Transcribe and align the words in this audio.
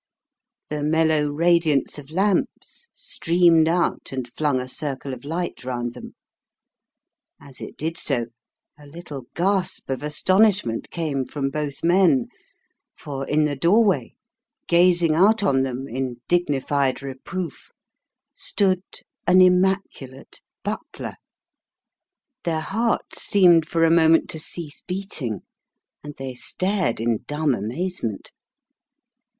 The 0.69 0.81
mellow 0.81 1.29
radiance 1.29 1.99
of 1.99 2.09
lamps 2.09 2.89
streamed 2.91 3.67
out 3.67 4.11
and 4.11 4.27
flung 4.27 4.59
a 4.59 4.67
circle 4.67 5.13
of 5.13 5.25
light 5.25 5.63
round 5.63 5.93
them. 5.93 6.15
As 7.39 7.61
it 7.61 7.77
did 7.77 7.99
so 7.99 8.25
a 8.79 8.87
little 8.87 9.25
gasp 9.35 9.91
of 9.91 10.01
astonishment 10.01 10.89
came 10.89 11.23
from 11.23 11.51
both 11.51 11.83
men, 11.83 12.29
for 12.95 13.27
in 13.27 13.43
the 13.45 13.55
doorway, 13.55 14.15
gazing 14.67 15.13
out 15.13 15.43
on 15.43 15.61
them 15.61 15.87
in 15.87 16.19
dignified 16.27 17.03
reproof, 17.03 17.69
stood 18.33 18.81
an 19.27 19.39
immaculate 19.39 20.41
butler. 20.63 21.15
Their 22.43 22.61
hearts 22.61 23.21
seemed 23.21 23.67
for 23.67 23.83
a 23.83 23.91
moment 23.91 24.31
to 24.31 24.39
cease 24.39 24.81
beating 24.87 25.41
and 26.03 26.15
they 26.17 26.33
stared 26.33 26.99
in 26.99 27.19
dumb 27.27 27.53
amazement. 27.53 28.31